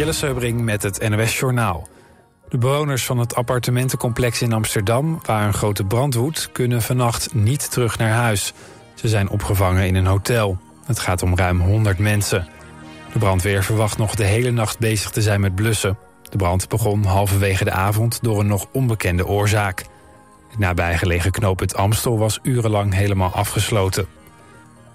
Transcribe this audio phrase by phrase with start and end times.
[0.00, 1.88] Jelle Seubring met het NOS Journaal.
[2.48, 5.20] De bewoners van het appartementencomplex in Amsterdam...
[5.22, 8.52] waar een grote brand woedt, kunnen vannacht niet terug naar huis.
[8.94, 10.58] Ze zijn opgevangen in een hotel.
[10.84, 12.48] Het gaat om ruim 100 mensen.
[13.12, 15.98] De brandweer verwacht nog de hele nacht bezig te zijn met blussen.
[16.22, 19.84] De brand begon halverwege de avond door een nog onbekende oorzaak.
[20.50, 24.06] Het nabijgelegen knooppunt Amstel was urenlang helemaal afgesloten.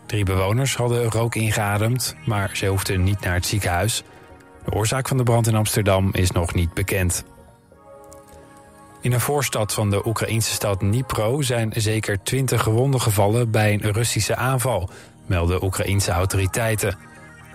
[0.05, 4.03] Drie bewoners hadden rook ingeademd, maar ze hoefden niet naar het ziekenhuis.
[4.65, 7.23] De oorzaak van de brand in Amsterdam is nog niet bekend.
[9.01, 13.91] In een voorstad van de Oekraïnse stad Dnipro zijn zeker 20 gewonden gevallen bij een
[13.91, 14.89] Russische aanval,
[15.25, 16.97] melden Oekraïnse autoriteiten.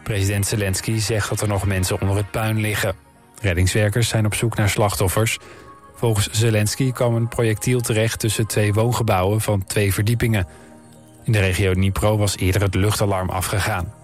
[0.02, 2.94] President Zelensky zegt dat er nog mensen onder het puin liggen.
[3.40, 5.38] Reddingswerkers zijn op zoek naar slachtoffers.
[5.94, 10.46] Volgens Zelensky kwam een projectiel terecht tussen twee woongebouwen van twee verdiepingen.
[11.24, 13.99] In de regio Dnipro was eerder het luchtalarm afgegaan.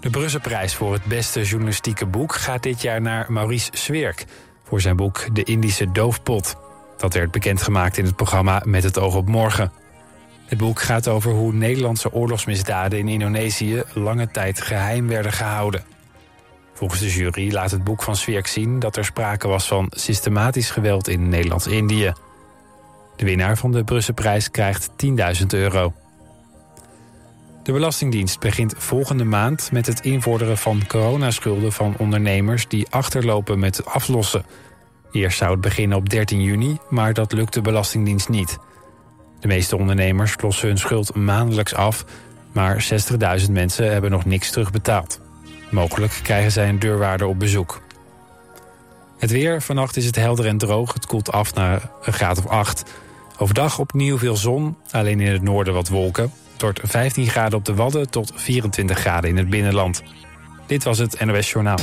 [0.00, 4.24] De Brusselprijs voor het beste journalistieke boek gaat dit jaar naar Maurice Swerk
[4.64, 6.56] voor zijn boek De Indische Doofpot.
[6.96, 9.72] Dat werd bekendgemaakt in het programma Met het oog op morgen.
[10.46, 15.84] Het boek gaat over hoe Nederlandse oorlogsmisdaden in Indonesië lange tijd geheim werden gehouden.
[16.74, 20.70] Volgens de jury laat het boek van Swerk zien dat er sprake was van systematisch
[20.70, 22.12] geweld in Nederlands-Indië.
[23.16, 24.90] De winnaar van de Brusselprijs krijgt
[25.40, 25.92] 10.000 euro.
[27.68, 33.84] De Belastingdienst begint volgende maand met het invorderen van coronaschulden van ondernemers die achterlopen met
[33.84, 34.44] aflossen.
[35.12, 38.58] Eerst zou het beginnen op 13 juni, maar dat lukt de Belastingdienst niet.
[39.40, 42.04] De meeste ondernemers lossen hun schuld maandelijks af,
[42.52, 42.86] maar
[43.46, 45.20] 60.000 mensen hebben nog niks terugbetaald.
[45.70, 47.82] Mogelijk krijgen zij een deurwaarder op bezoek.
[49.18, 50.92] Het weer, vannacht is het helder en droog.
[50.92, 52.84] Het koelt af naar een graad of 8.
[53.38, 56.32] Overdag opnieuw veel zon, alleen in het noorden wat wolken.
[56.62, 60.02] Wordt 15 graden op de Wadden tot 24 graden in het binnenland.
[60.66, 61.78] Dit was het NOS Journaal.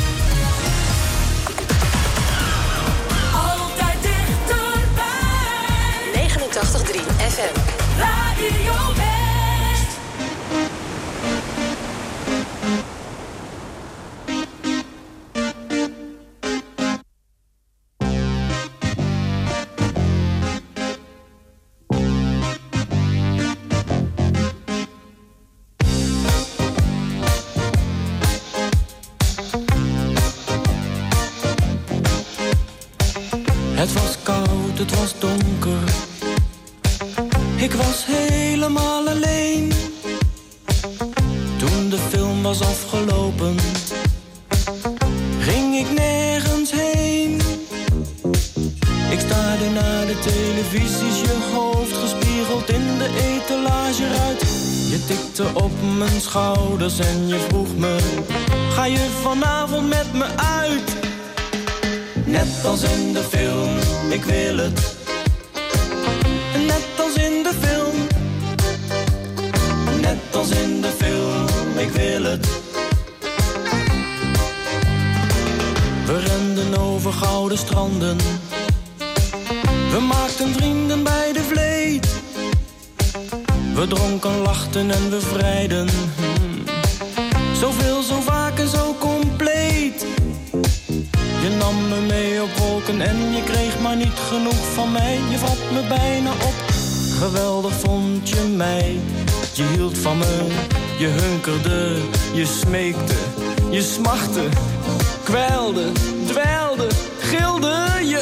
[105.25, 105.91] Kwelde,
[106.28, 106.88] dweilde,
[107.19, 108.22] gilde je.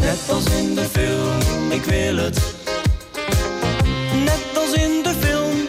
[0.00, 2.38] Net als in de film, ik wil het.
[4.24, 5.66] Net als in de film.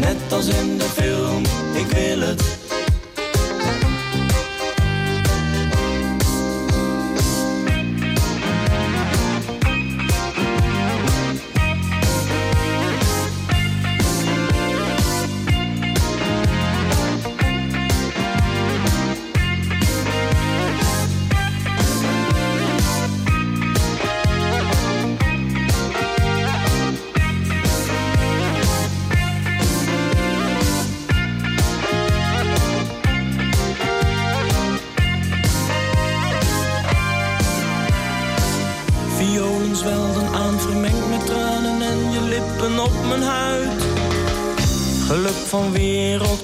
[0.00, 1.42] Net als in de film,
[1.74, 2.51] ik wil het.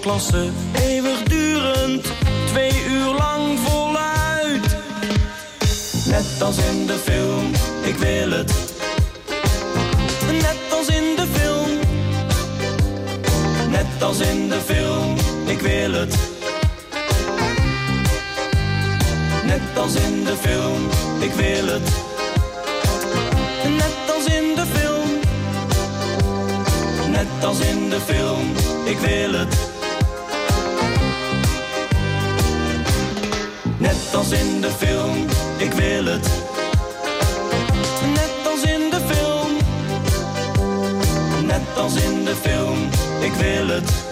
[0.08, 2.06] Wereldklasse, eeuwigdurend,
[2.46, 4.76] twee uur lang voluit.
[6.06, 7.52] Net als in de film,
[7.82, 8.52] ik wil het.
[10.32, 11.78] Net als in de film.
[13.70, 15.16] Net als in de film,
[15.46, 16.16] ik wil het.
[19.44, 20.88] Net als in de film,
[21.20, 21.90] ik wil het.
[23.64, 25.08] Net als in de film.
[27.10, 28.52] Net als in de film,
[28.84, 29.67] ik wil het.
[34.18, 35.26] Als in de film,
[35.56, 36.28] ik wil het.
[38.14, 39.56] Net als in de film.
[41.46, 42.78] Net als in de film,
[43.20, 44.07] ik wil het.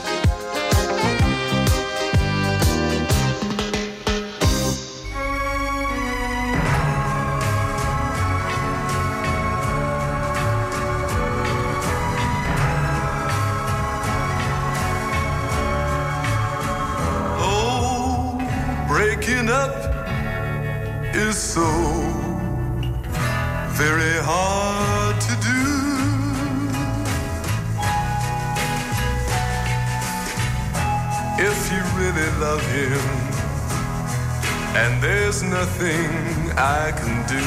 [35.61, 36.11] Nothing
[36.59, 37.47] I can do.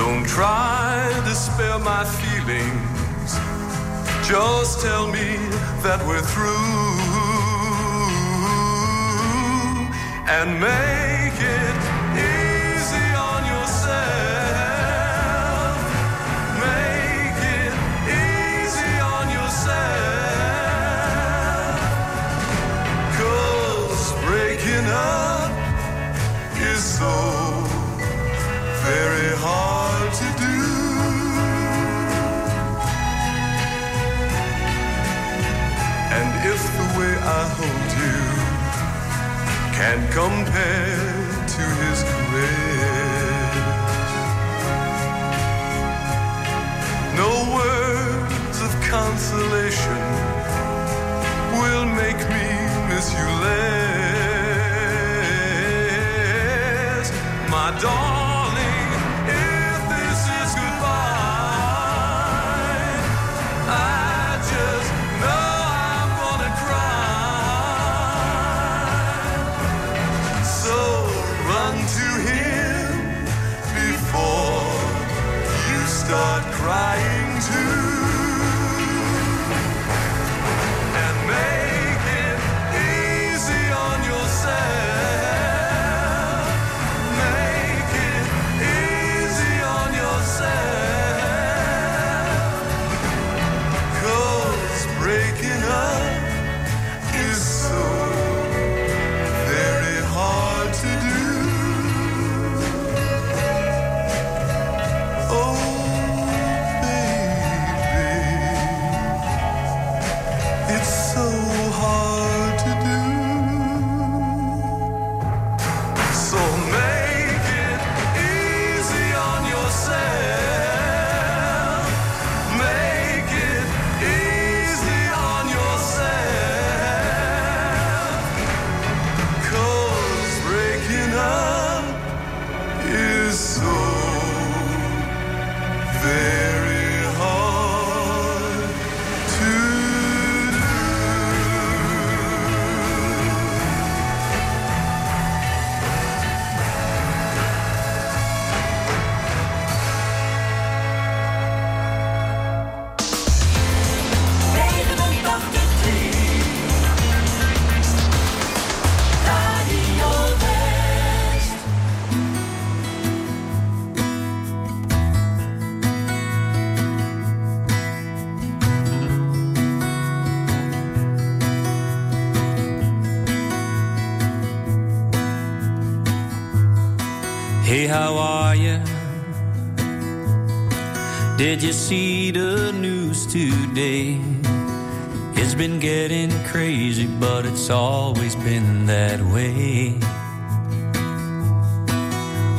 [0.00, 3.30] Don't try to spare my feelings.
[4.30, 5.30] Just tell me
[5.84, 6.74] that we're through
[10.36, 11.13] and make
[39.84, 40.96] can compare
[41.54, 43.54] to his caress,
[47.22, 50.02] no words of consolation
[51.60, 52.48] will make me
[52.88, 53.83] miss you less,
[77.42, 77.83] who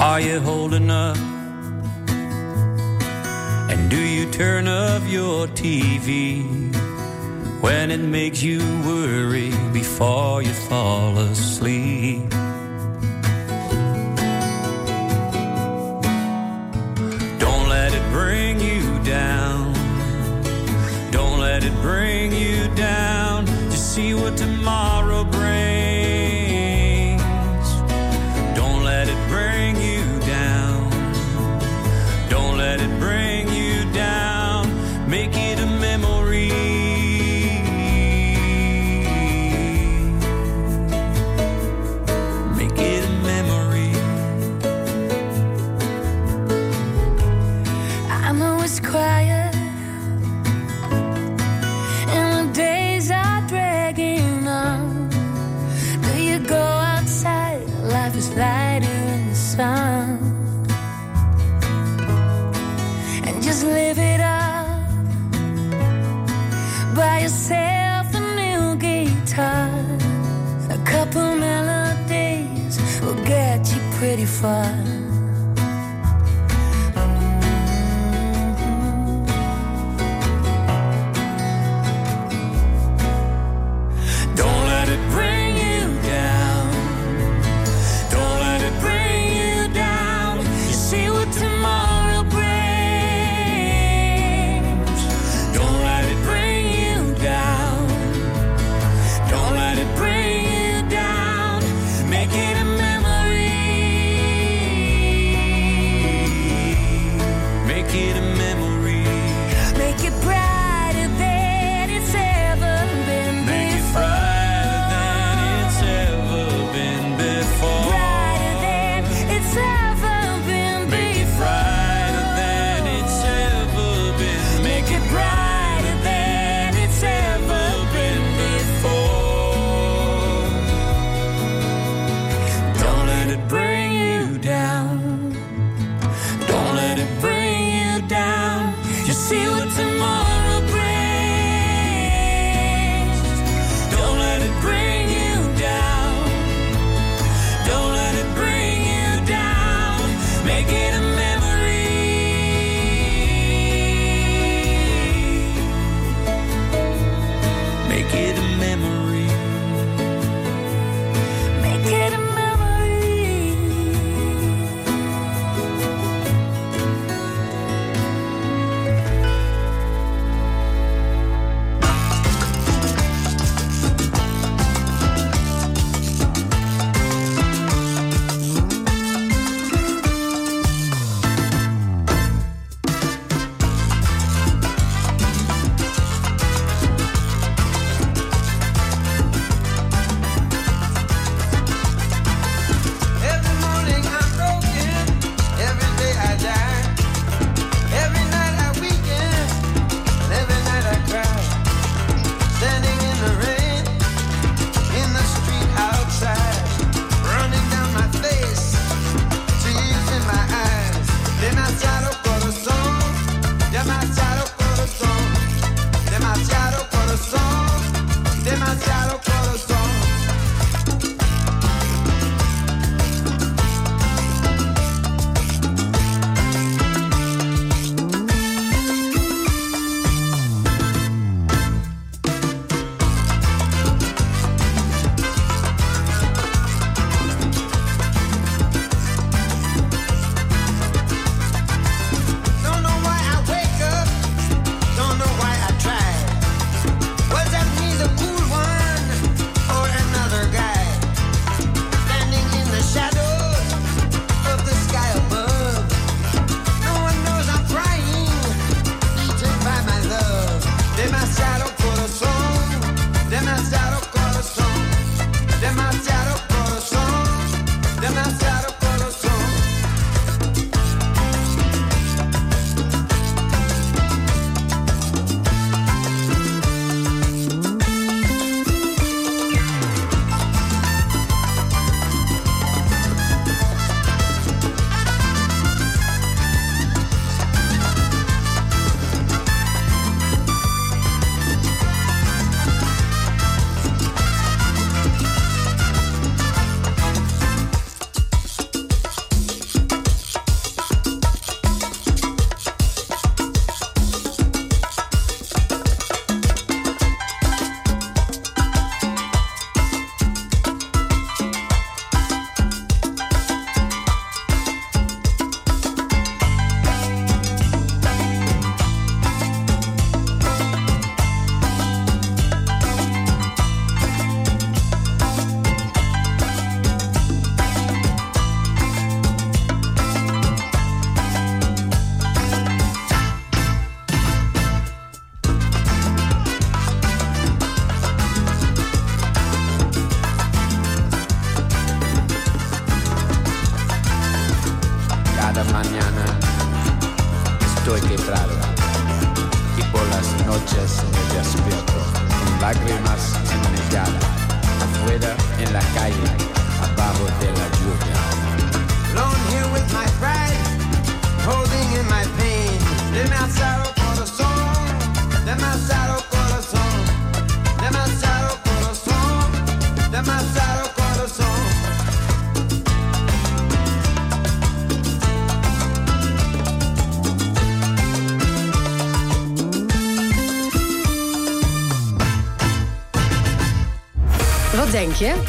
[0.01, 1.15] Are you holding up?
[3.71, 6.43] And do you turn off your TV
[7.61, 12.29] when it makes you worry before you fall asleep?
[17.39, 19.73] Don't let it bring you down.
[21.11, 23.45] Don't let it bring you down.
[23.71, 25.14] Just see what tomorrow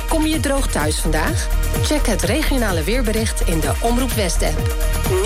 [0.08, 1.48] Kom je droog thuis vandaag?
[1.82, 4.58] Check het regionale weerbericht in de Omroep West-app.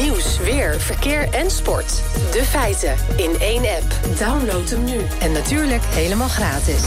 [0.00, 2.02] Nieuws, weer, verkeer en sport.
[2.32, 4.18] De feiten in één app.
[4.18, 5.00] Download hem nu.
[5.20, 6.82] En natuurlijk helemaal gratis.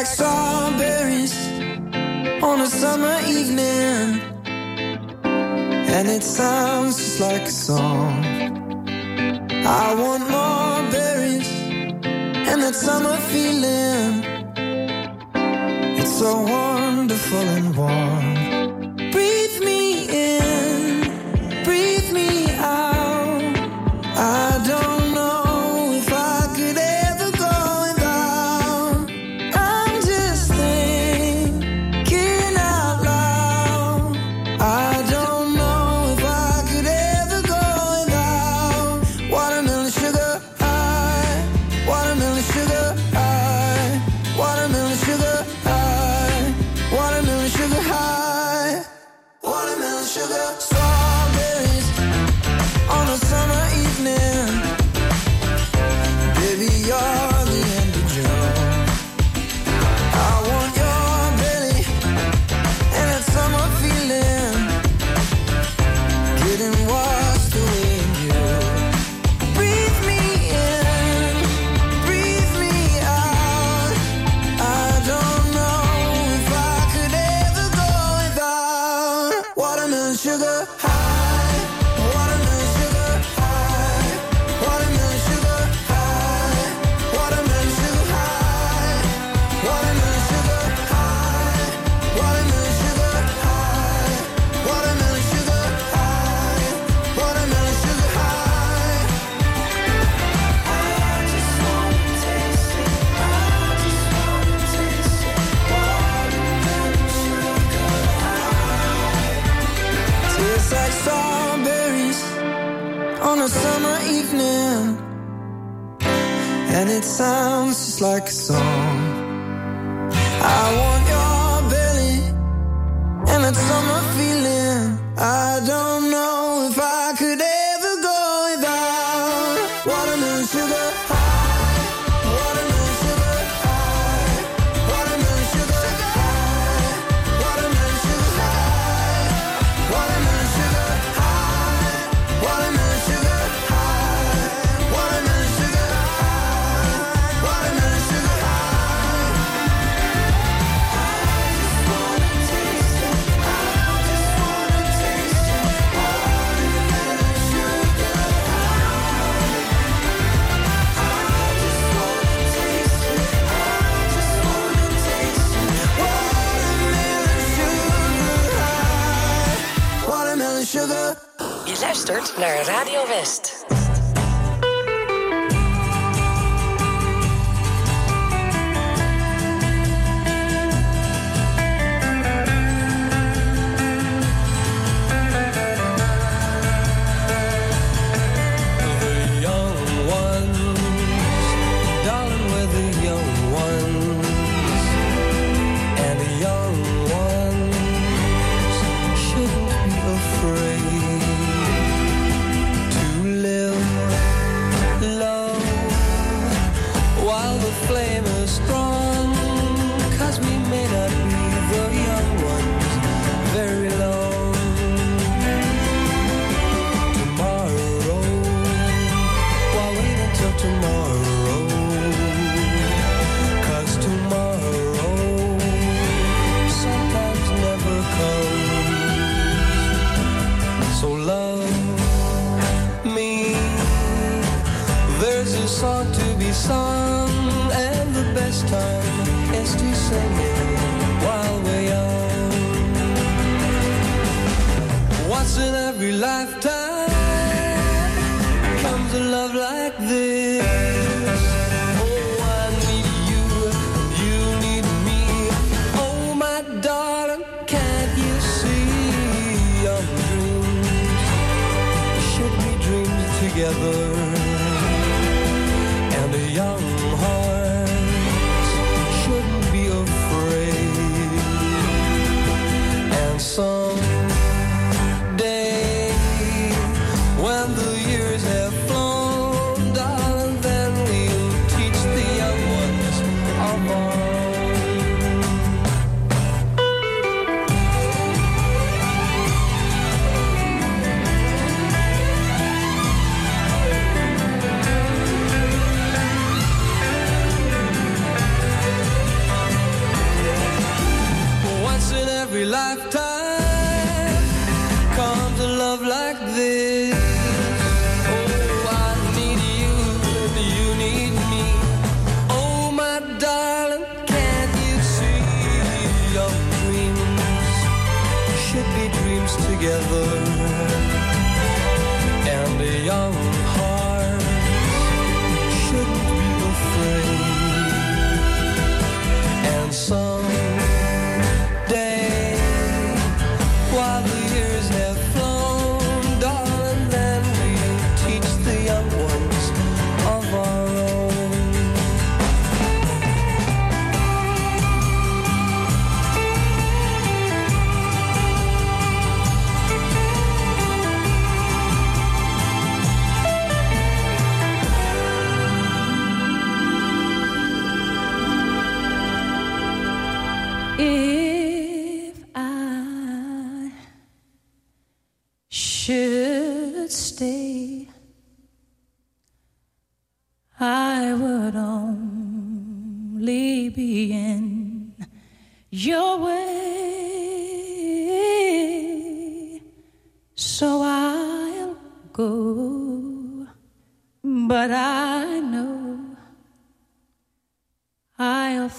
[0.00, 0.39] like some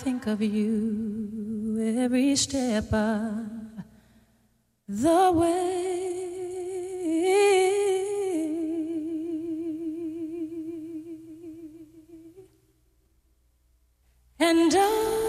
[0.01, 3.45] think of you every step of
[4.87, 5.91] the way.
[14.39, 15.20] And I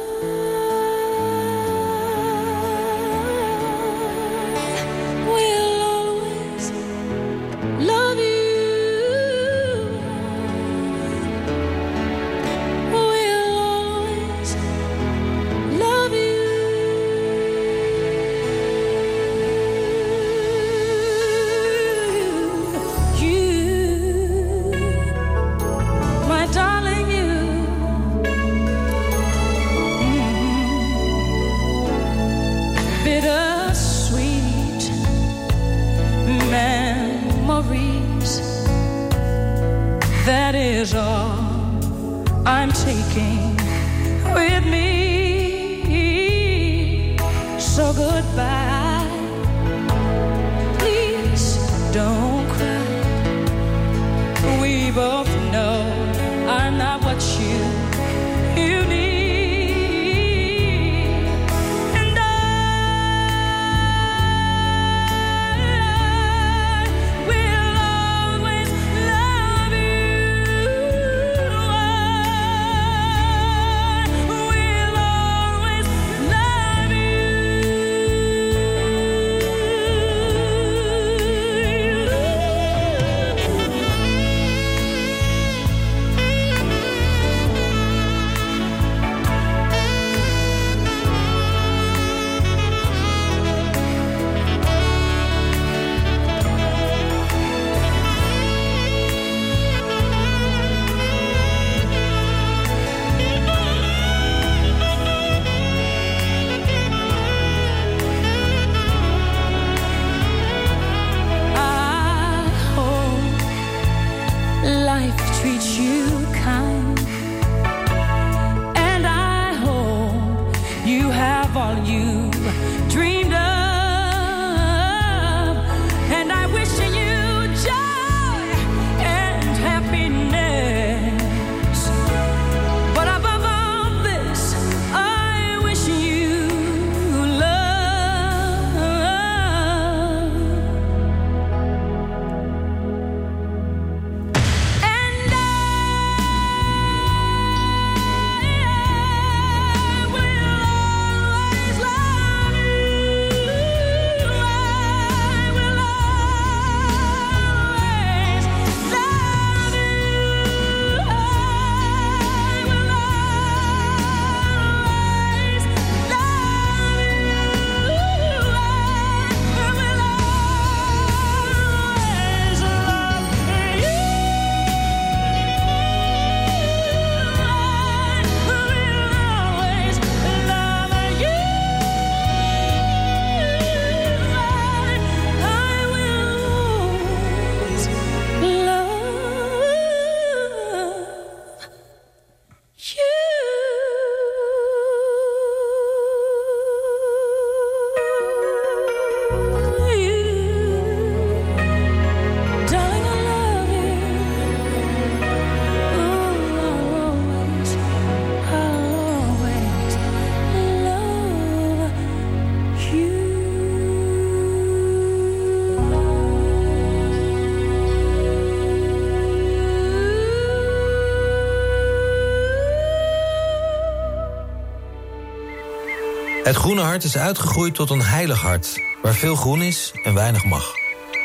[226.42, 230.44] Het Groene Hart is uitgegroeid tot een heilig hart, waar veel groen is en weinig
[230.44, 230.72] mag.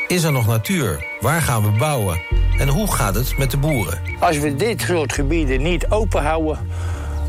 [0.06, 1.06] Is er nog natuur?
[1.20, 2.20] Waar gaan we bouwen?
[2.58, 4.00] En hoe gaat het met de boeren?
[4.20, 6.58] Als we dit soort gebieden niet open houden,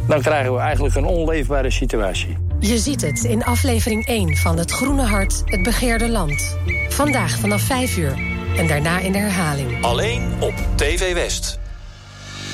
[0.08, 2.38] dan krijgen we eigenlijk een onleefbare situatie.
[2.60, 6.58] Je ziet het in aflevering 1 van Het Groene Hart, het begeerde land.
[6.89, 8.19] Vandaag vanaf 5 uur
[8.58, 9.84] en daarna in de herhaling.
[9.84, 11.60] Alleen op TV West.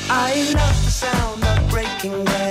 [0.10, 2.45] I love the sound of breaking glass.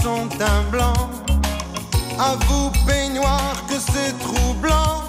[0.00, 0.92] son teint blanc.
[2.18, 5.02] À vous, peignoir, que c'est troublant.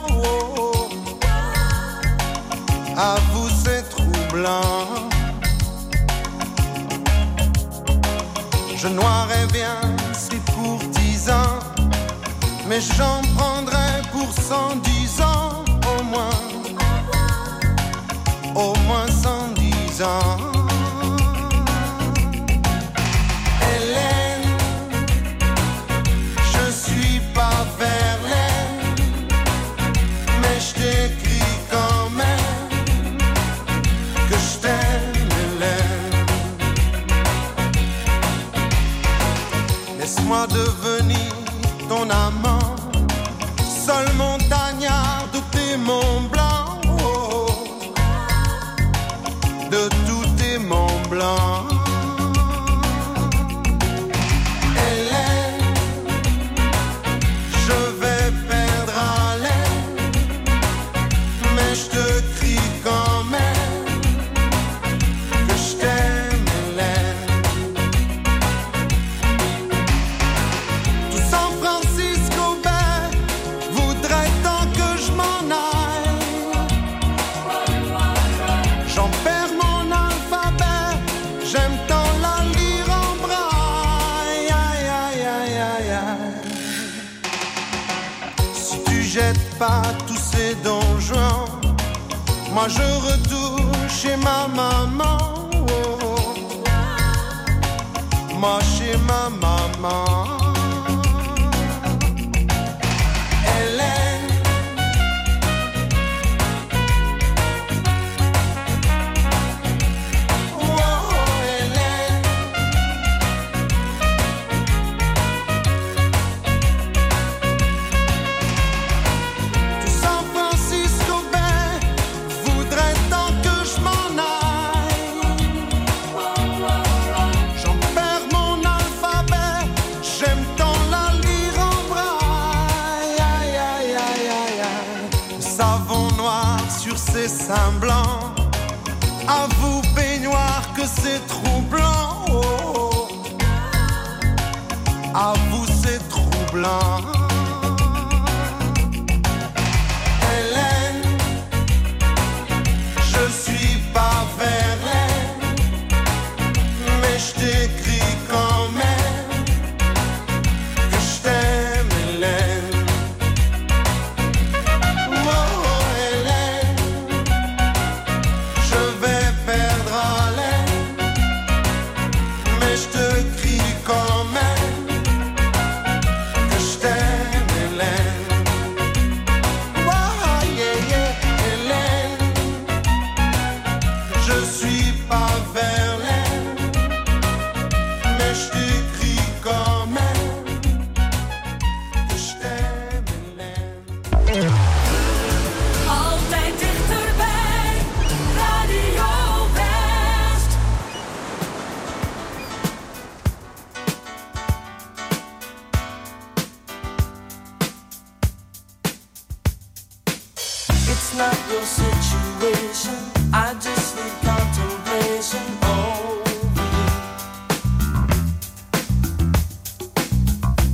[2.98, 4.88] À vous, c'est troublant.
[8.76, 9.78] Je noirais bien
[10.14, 11.60] si pour dix ans,
[12.68, 15.64] mais j'en prendrais pour cent dix ans
[15.98, 16.40] au moins.
[18.56, 20.53] Au moins cent dix ans.
[40.34, 41.32] Devenir
[41.88, 42.43] ton âme.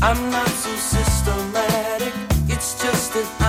[0.01, 2.13] I'm not so systematic,
[2.47, 3.48] it's just that I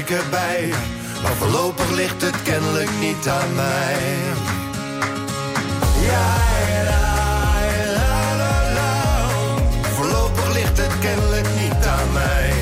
[0.00, 0.72] ik erbij.
[1.22, 3.96] Maar voorlopig ligt het kennelijk niet aan mij.
[6.00, 6.34] Ja,
[6.84, 7.14] la,
[7.96, 9.28] la, la, la.
[9.94, 12.52] Voorlopig ligt het kennelijk niet aan mij.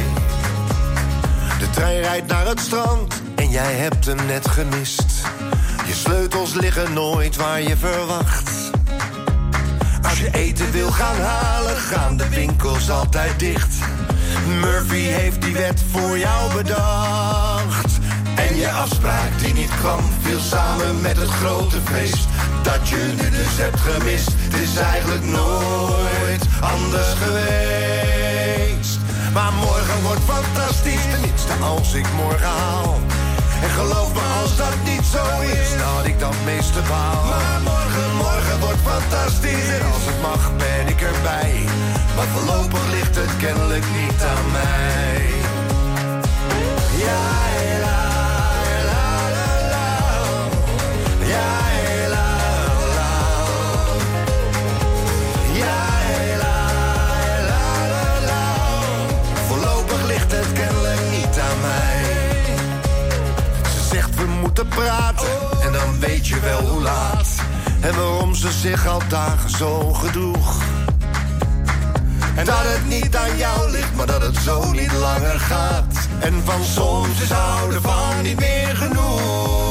[1.59, 5.13] De trein rijdt naar het strand en jij hebt hem net gemist.
[5.87, 8.71] Je sleutels liggen nooit waar je verwacht.
[10.03, 13.75] Als je eten wil gaan halen, gaan de winkels altijd dicht.
[14.61, 17.28] Murphy heeft die wet voor jou bedacht.
[18.59, 22.29] Je afspraak die niet kwam, viel samen met het grote feest.
[22.63, 28.99] Dat je nu dus hebt gemist, het is eigenlijk nooit anders geweest.
[29.33, 32.99] Maar morgen wordt fantastisch, tenminste als ik morgen haal.
[33.63, 37.25] En geloof me als dat niet zo is, dat ik dan meeste baal.
[37.25, 41.65] Maar morgen, morgen wordt fantastisch en als het mag ben ik erbij.
[42.17, 45.27] Maar voorlopig ligt het kennelijk niet aan mij.
[47.05, 47.39] Ja,
[47.78, 47.78] la,
[64.69, 67.29] praten en dan weet je wel hoe laat.
[67.81, 70.63] En waarom ze zich al dagen zo gedroeg.
[72.35, 76.09] En dat het niet aan jou ligt, maar dat het zo niet langer gaat.
[76.21, 79.68] En van soms is houden van niet meer genoeg.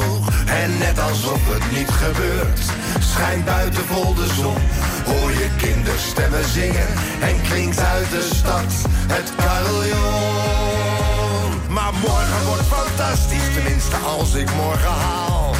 [0.48, 2.60] En net alsof het niet gebeurt,
[3.00, 4.58] schijnt buiten vol de zon.
[5.06, 6.88] Hoor je kinderstemmen zingen
[7.22, 8.72] en klinkt uit de stad
[9.08, 10.48] het carillon.
[11.70, 15.56] Maar morgen wordt fantastisch, tenminste als ik morgen haal.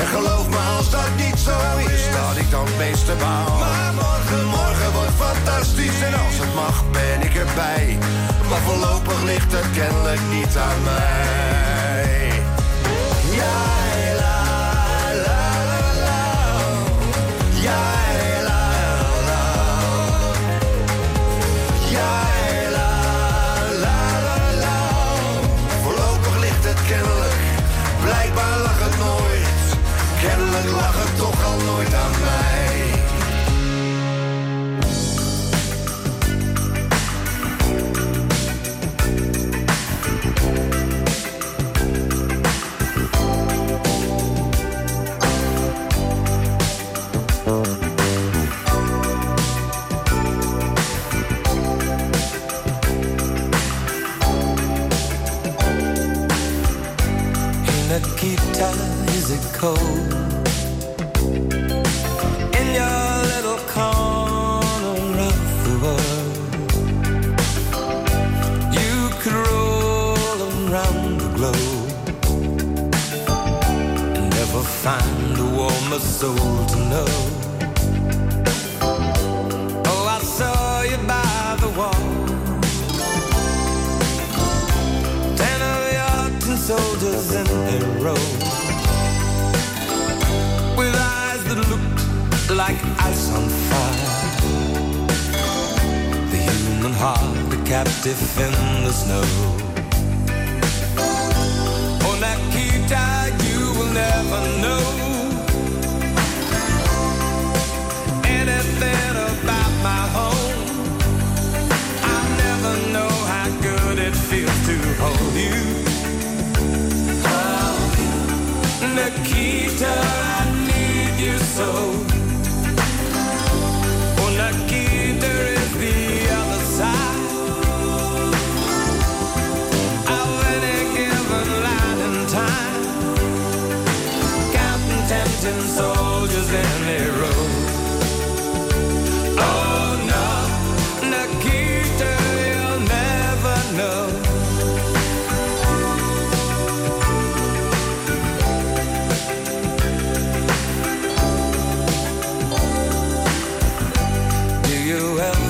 [0.00, 1.56] En geloof me als dat niet zo
[1.92, 3.58] is, dat ik dan het meeste baal.
[3.58, 7.98] Maar morgen, morgen wordt fantastisch en als het mag ben ik erbij.
[8.48, 11.77] Maar voorlopig ligt het kennelijk niet aan mij.
[30.58, 32.77] Kennelijk lag het toch al nooit aan mij.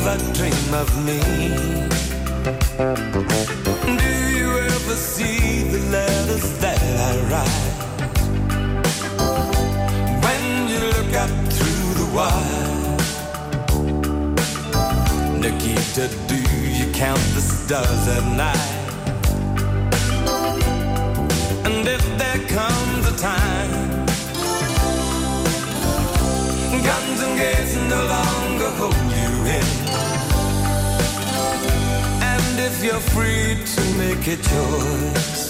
[0.08, 1.20] Ever dream of me?
[4.02, 7.74] Do you ever see the letters that I write?
[10.24, 12.96] When you look up through the wire
[15.42, 16.38] Nikita, do
[16.78, 18.68] you count the stars at night?
[21.66, 24.07] And if there comes a time
[26.82, 29.68] guns and gates no longer hold you in.
[32.32, 35.48] And if you're free to make a choice,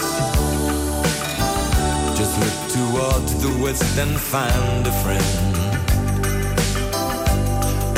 [2.18, 5.54] just look toward the west and find a friend.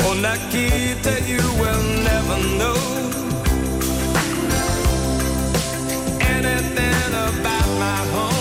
[0.03, 2.79] Oh, Nakita, you will never know
[6.19, 8.40] anything about my home.